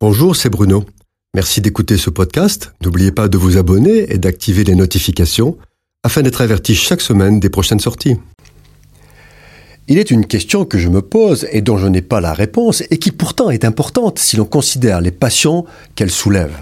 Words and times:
Bonjour, 0.00 0.36
c'est 0.36 0.48
Bruno. 0.48 0.84
Merci 1.34 1.60
d'écouter 1.60 1.96
ce 1.96 2.08
podcast. 2.08 2.72
N'oubliez 2.84 3.10
pas 3.10 3.26
de 3.26 3.36
vous 3.36 3.56
abonner 3.56 4.12
et 4.12 4.18
d'activer 4.18 4.62
les 4.62 4.76
notifications 4.76 5.58
afin 6.04 6.22
d'être 6.22 6.40
averti 6.40 6.76
chaque 6.76 7.00
semaine 7.00 7.40
des 7.40 7.50
prochaines 7.50 7.80
sorties. 7.80 8.14
Il 9.88 9.98
est 9.98 10.12
une 10.12 10.24
question 10.24 10.64
que 10.64 10.78
je 10.78 10.88
me 10.88 11.02
pose 11.02 11.48
et 11.50 11.62
dont 11.62 11.78
je 11.78 11.88
n'ai 11.88 12.00
pas 12.00 12.20
la 12.20 12.32
réponse 12.32 12.84
et 12.92 12.98
qui 12.98 13.10
pourtant 13.10 13.50
est 13.50 13.64
importante 13.64 14.20
si 14.20 14.36
l'on 14.36 14.44
considère 14.44 15.00
les 15.00 15.10
passions 15.10 15.64
qu'elle 15.96 16.12
soulève. 16.12 16.54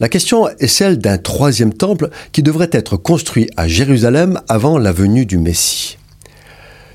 La 0.00 0.08
question 0.08 0.48
est 0.58 0.66
celle 0.66 0.98
d'un 0.98 1.18
troisième 1.18 1.72
temple 1.72 2.10
qui 2.32 2.42
devrait 2.42 2.70
être 2.72 2.96
construit 2.96 3.48
à 3.56 3.68
Jérusalem 3.68 4.40
avant 4.48 4.76
la 4.78 4.90
venue 4.90 5.24
du 5.24 5.38
Messie. 5.38 5.98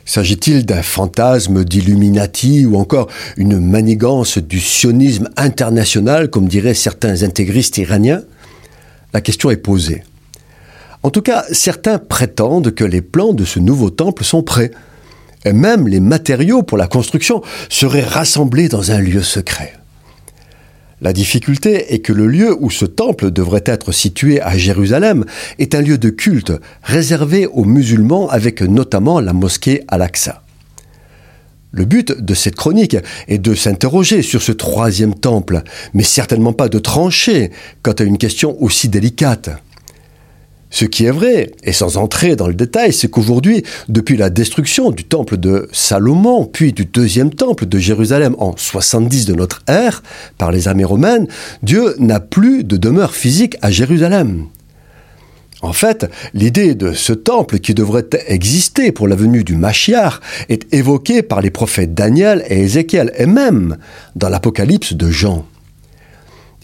S'agit-il 0.09 0.65
d'un 0.65 0.81
fantasme 0.81 1.63
d'Illuminati 1.63 2.65
ou 2.65 2.77
encore 2.77 3.09
une 3.37 3.59
manigance 3.59 4.39
du 4.39 4.59
sionisme 4.59 5.29
international, 5.37 6.31
comme 6.31 6.47
diraient 6.47 6.73
certains 6.73 7.21
intégristes 7.21 7.77
iraniens? 7.77 8.23
La 9.13 9.21
question 9.21 9.51
est 9.51 9.57
posée. 9.57 10.03
En 11.03 11.11
tout 11.11 11.21
cas, 11.21 11.45
certains 11.51 11.99
prétendent 11.99 12.73
que 12.73 12.83
les 12.83 13.03
plans 13.03 13.33
de 13.33 13.45
ce 13.45 13.59
nouveau 13.59 13.91
temple 13.91 14.23
sont 14.23 14.41
prêts. 14.41 14.71
Et 15.45 15.53
même 15.53 15.87
les 15.87 15.99
matériaux 15.99 16.63
pour 16.63 16.79
la 16.79 16.87
construction 16.87 17.43
seraient 17.69 18.01
rassemblés 18.01 18.67
dans 18.67 18.89
un 18.91 18.97
lieu 18.97 19.21
secret. 19.21 19.78
La 21.01 21.13
difficulté 21.13 21.93
est 21.93 21.99
que 21.99 22.11
le 22.11 22.27
lieu 22.27 22.55
où 22.59 22.69
ce 22.69 22.85
temple 22.85 23.31
devrait 23.31 23.63
être 23.65 23.93
situé 23.93 24.41
à 24.41 24.57
Jérusalem 24.57 25.23
est 25.57 25.73
un 25.73 25.81
lieu 25.81 25.97
de 25.97 26.09
culte 26.09 26.51
réservé 26.83 27.47
aux 27.47 27.63
musulmans 27.63 28.29
avec 28.29 28.61
notamment 28.61 29.21
la 29.21 29.31
mosquée 29.31 29.83
Al-Aqsa. 29.87 30.43
Le 31.71 31.85
but 31.85 32.11
de 32.11 32.33
cette 32.33 32.55
chronique 32.55 32.97
est 33.27 33.37
de 33.37 33.53
s'interroger 33.53 34.23
sur 34.23 34.41
ce 34.41 34.51
troisième 34.51 35.13
temple, 35.13 35.61
mais 35.93 36.03
certainement 36.03 36.51
pas 36.51 36.67
de 36.67 36.79
trancher 36.79 37.51
quant 37.83 37.93
à 37.93 38.03
une 38.03 38.17
question 38.17 38.61
aussi 38.61 38.89
délicate. 38.89 39.51
Ce 40.71 40.85
qui 40.85 41.05
est 41.05 41.11
vrai, 41.11 41.51
et 41.63 41.73
sans 41.73 41.97
entrer 41.97 42.35
dans 42.35 42.47
le 42.47 42.53
détail, 42.53 42.93
c'est 42.93 43.09
qu'aujourd'hui, 43.09 43.63
depuis 43.87 44.17
la 44.17 44.29
destruction 44.29 44.91
du 44.91 45.03
temple 45.03 45.37
de 45.37 45.67
Salomon, 45.71 46.45
puis 46.45 46.73
du 46.73 46.85
deuxième 46.85 47.33
temple 47.33 47.65
de 47.65 47.79
Jérusalem 47.79 48.35
en 48.37 48.55
70 48.55 49.25
de 49.25 49.33
notre 49.33 49.63
ère, 49.67 50.03
par 50.37 50.51
les 50.51 50.67
armées 50.67 50.85
romaines, 50.85 51.27
Dieu 51.63 51.95
n'a 51.97 52.19
plus 52.19 52.63
de 52.63 52.77
demeure 52.77 53.15
physique 53.15 53.57
à 53.63 53.71
Jérusalem. 53.71 54.45
En 55.61 55.73
fait, 55.73 56.09
l'idée 56.33 56.73
de 56.75 56.93
ce 56.93 57.11
temple 57.13 57.59
qui 57.59 57.73
devrait 57.73 58.07
exister 58.27 58.91
pour 58.91 59.07
la 59.07 59.15
venue 59.15 59.43
du 59.43 59.55
Machiar 59.55 60.21
est 60.47 60.73
évoquée 60.73 61.21
par 61.21 61.41
les 61.41 61.49
prophètes 61.49 61.93
Daniel 61.93 62.45
et 62.47 62.61
Ézéchiel, 62.61 63.11
et 63.17 63.25
même 63.25 63.77
dans 64.15 64.29
l'Apocalypse 64.29 64.93
de 64.93 65.09
Jean. 65.09 65.45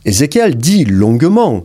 Ézéchiel 0.06 0.56
dit 0.56 0.86
longuement 0.86 1.64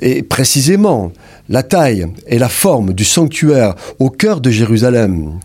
et 0.00 0.22
précisément 0.22 1.12
la 1.48 1.62
taille 1.62 2.06
et 2.26 2.38
la 2.38 2.48
forme 2.48 2.92
du 2.92 3.04
sanctuaire 3.04 3.74
au 3.98 4.10
cœur 4.10 4.40
de 4.40 4.50
Jérusalem. 4.50 5.38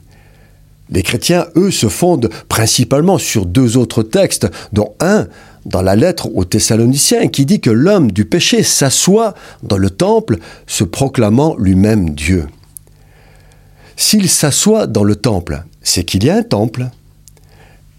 Les 0.90 1.02
chrétiens, 1.02 1.48
eux, 1.56 1.72
se 1.72 1.88
fondent 1.88 2.30
principalement 2.48 3.18
sur 3.18 3.46
deux 3.46 3.78
autres 3.78 4.04
textes, 4.04 4.48
dont 4.72 4.94
un 5.00 5.28
dans 5.66 5.82
la 5.82 5.96
lettre 5.96 6.30
aux 6.36 6.46
Thessaloniciens 6.46 7.28
qui 7.28 7.46
dit 7.46 7.60
que 7.60 7.72
l'homme 7.72 8.12
du 8.12 8.26
péché 8.26 8.62
s'assoit 8.62 9.34
dans 9.64 9.78
le 9.78 9.90
temple, 9.90 10.38
se 10.68 10.84
proclamant 10.84 11.56
lui-même 11.58 12.12
Dieu. 12.12 12.48
S'il 13.98 14.30
s'assoit 14.30 14.86
dans 14.86 15.04
le 15.04 15.16
temple, 15.16 15.64
c'est 15.82 16.04
qu'il 16.04 16.24
y 16.24 16.30
a 16.30 16.36
un 16.36 16.44
temple. 16.44 16.90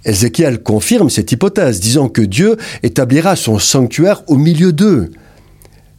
Ézéchiel 0.05 0.63
confirme 0.63 1.11
cette 1.11 1.33
hypothèse, 1.33 1.81
disant 1.81 2.09
que 2.09 2.23
Dieu 2.23 2.57
établira 2.85 3.35
son 3.35 3.59
sanctuaire 3.59 4.23
au 4.29 4.37
milieu 4.37 4.73
d'eux. 4.73 5.11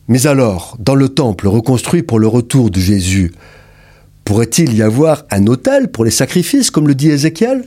Mais 0.08 0.26
alors, 0.26 0.78
dans 0.80 0.96
le 0.96 1.10
temple 1.10 1.48
reconstruit 1.48 2.04
pour 2.04 2.20
le 2.20 2.28
retour 2.28 2.70
de 2.70 2.80
Jésus, 2.80 3.34
pourrait-il 4.24 4.74
y 4.74 4.82
avoir 4.82 5.26
un 5.32 5.48
autel 5.48 5.90
pour 5.90 6.06
les 6.06 6.12
sacrifices, 6.12 6.72
comme 6.72 6.88
le 6.88 6.96
dit 6.96 7.10
Ézéchiel? 7.10 7.66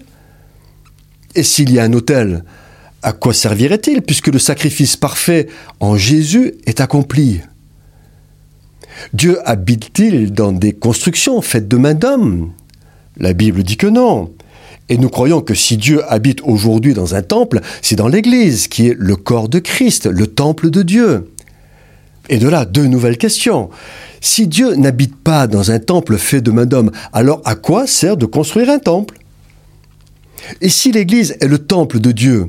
Et 1.34 1.42
s'il 1.42 1.70
y 1.70 1.78
a 1.78 1.84
un 1.84 1.92
autel, 1.92 2.44
à 3.02 3.12
quoi 3.12 3.34
servirait-il, 3.34 4.02
puisque 4.02 4.28
le 4.28 4.38
sacrifice 4.38 4.96
parfait 4.96 5.48
en 5.80 5.96
Jésus 5.96 6.54
est 6.66 6.80
accompli? 6.80 7.40
Dieu 9.12 9.38
habite-t-il 9.44 10.32
dans 10.32 10.52
des 10.52 10.72
constructions 10.72 11.40
faites 11.40 11.68
de 11.68 11.76
main 11.76 11.94
d'homme? 11.94 12.52
La 13.16 13.32
Bible 13.32 13.62
dit 13.62 13.76
que 13.76 13.86
non. 13.86 14.32
Et 14.88 14.98
nous 14.98 15.08
croyons 15.08 15.40
que 15.40 15.54
si 15.54 15.76
Dieu 15.76 16.02
habite 16.10 16.40
aujourd'hui 16.42 16.94
dans 16.94 17.14
un 17.14 17.22
temple, 17.22 17.60
c'est 17.80 17.96
dans 17.96 18.08
l'Église, 18.08 18.66
qui 18.66 18.88
est 18.88 18.96
le 18.98 19.16
corps 19.16 19.48
de 19.48 19.58
Christ, 19.58 20.06
le 20.06 20.26
temple 20.26 20.70
de 20.70 20.82
Dieu. 20.82 21.30
Et 22.30 22.38
de 22.38 22.48
là, 22.48 22.64
deux 22.64 22.86
nouvelles 22.86 23.18
questions. 23.18 23.70
Si 24.20 24.46
Dieu 24.46 24.76
n'habite 24.76 25.16
pas 25.16 25.48
dans 25.48 25.72
un 25.72 25.80
temple 25.80 26.16
fait 26.16 26.41
de 26.41 26.52
main 26.52 26.64
d'homme, 26.64 26.92
alors 27.12 27.42
à 27.44 27.56
quoi 27.56 27.88
sert 27.88 28.16
de 28.16 28.24
construire 28.24 28.70
un 28.70 28.78
temple? 28.78 29.18
Et 30.60 30.68
si 30.68 30.92
l'Église 30.92 31.36
est 31.41 31.48
le 31.48 31.58
temple 31.58 31.98
de 31.98 32.12
Dieu, 32.12 32.46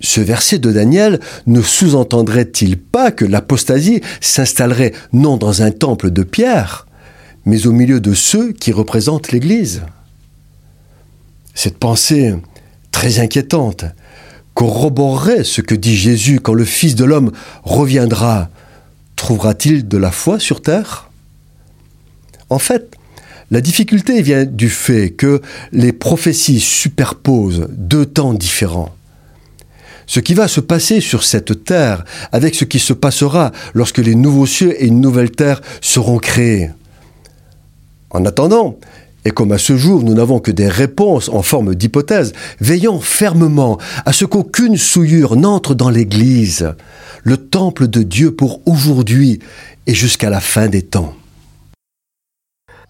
ce 0.00 0.22
verset 0.22 0.58
de 0.58 0.72
Daniel 0.72 1.20
ne 1.46 1.60
sous-entendrait-il 1.60 2.78
pas 2.78 3.12
que 3.12 3.26
l'apostasie 3.26 4.00
s'installerait 4.22 4.92
non 5.12 5.36
dans 5.36 5.60
un 5.62 5.70
temple 5.70 6.10
de 6.10 6.22
pierre, 6.22 6.86
mais 7.44 7.66
au 7.66 7.72
milieu 7.72 8.00
de 8.00 8.14
ceux 8.14 8.52
qui 8.52 8.72
représentent 8.72 9.32
l'Église? 9.32 9.82
Cette 11.54 11.78
pensée 11.78 12.34
très 12.90 13.18
inquiétante 13.18 13.84
corroborerait 14.54 15.44
ce 15.44 15.60
que 15.60 15.74
dit 15.74 15.96
Jésus 15.96 16.40
quand 16.40 16.54
le 16.54 16.64
Fils 16.64 16.94
de 16.94 17.04
l'homme 17.04 17.32
reviendra 17.64 18.48
trouvera-t-il 19.16 19.88
de 19.88 19.96
la 19.98 20.10
foi 20.10 20.38
sur 20.38 20.62
terre? 20.62 21.10
En 22.50 22.58
fait, 22.58 22.96
la 23.50 23.60
difficulté 23.60 24.22
vient 24.22 24.44
du 24.44 24.68
fait 24.68 25.10
que 25.10 25.40
les 25.72 25.92
prophéties 25.92 26.60
superposent 26.60 27.68
deux 27.70 28.06
temps 28.06 28.34
différents. 28.34 28.94
Ce 30.06 30.20
qui 30.20 30.34
va 30.34 30.48
se 30.48 30.60
passer 30.60 31.00
sur 31.00 31.24
cette 31.24 31.64
terre 31.64 32.04
avec 32.32 32.54
ce 32.54 32.64
qui 32.64 32.78
se 32.78 32.92
passera 32.92 33.52
lorsque 33.72 33.98
les 33.98 34.14
nouveaux 34.14 34.46
cieux 34.46 34.74
et 34.82 34.86
une 34.86 35.00
nouvelle 35.00 35.30
terre 35.30 35.62
seront 35.80 36.18
créés. 36.18 36.70
En 38.10 38.24
attendant, 38.24 38.78
et 39.24 39.30
comme 39.30 39.52
à 39.52 39.58
ce 39.58 39.76
jour 39.76 40.02
nous 40.02 40.14
n'avons 40.14 40.38
que 40.38 40.50
des 40.50 40.68
réponses 40.68 41.28
en 41.28 41.42
forme 41.42 41.74
d'hypothèse, 41.74 42.32
veillons 42.60 43.00
fermement 43.00 43.78
à 44.04 44.12
ce 44.12 44.24
qu'aucune 44.24 44.76
souillure 44.76 45.36
n'entre 45.36 45.74
dans 45.74 45.90
l'Église, 45.90 46.74
le 47.22 47.36
temple 47.36 47.88
de 47.88 48.02
Dieu 48.02 48.34
pour 48.34 48.60
aujourd'hui 48.66 49.40
et 49.86 49.94
jusqu'à 49.94 50.30
la 50.30 50.40
fin 50.40 50.68
des 50.68 50.82
temps. 50.82 51.14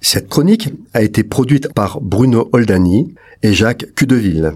Cette 0.00 0.28
chronique 0.28 0.68
a 0.92 1.02
été 1.02 1.24
produite 1.24 1.72
par 1.72 2.00
Bruno 2.00 2.50
Oldani 2.52 3.14
et 3.42 3.54
Jacques 3.54 3.86
Cudeville. 3.94 4.52